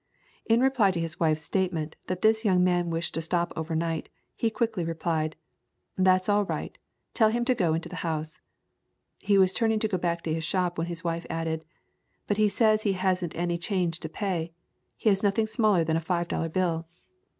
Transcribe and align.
In 0.47 0.61
reply 0.61 0.89
to 0.89 0.99
his 0.99 1.19
wife's 1.19 1.43
statement, 1.43 1.95
that 2.07 2.23
this 2.23 2.43
young 2.43 2.63
man 2.63 2.89
wished 2.89 3.13
to 3.13 3.21
stop 3.21 3.53
over 3.55 3.75
night, 3.75 4.09
he 4.35 4.49
quickly 4.49 4.83
re 4.83 4.95
plied, 4.95 5.35
"That's 5.95 6.27
all 6.27 6.43
right; 6.43 6.75
tell 7.13 7.29
him 7.29 7.45
to 7.45 7.53
go 7.53 7.75
into 7.75 7.87
the 7.87 7.97
house." 7.97 8.41
He 9.19 9.37
was 9.37 9.53
turning 9.53 9.77
to 9.77 9.87
go 9.87 9.99
back 9.99 10.23
to 10.23 10.33
his 10.33 10.43
shop, 10.43 10.75
when 10.79 10.87
his 10.87 11.03
wife 11.03 11.27
added, 11.29 11.65
"But 12.25 12.37
he 12.37 12.49
says 12.49 12.81
he 12.81 12.93
has 12.93 13.23
n't 13.23 13.35
any 13.35 13.59
change 13.59 13.99
to 13.99 14.09
pay. 14.09 14.53
He 14.97 15.09
has 15.09 15.21
nothing 15.21 15.45
smaller 15.45 15.83
than 15.83 15.97
a 15.97 15.99
five 15.99 16.27
dollar 16.27 16.49
bill." 16.49 16.87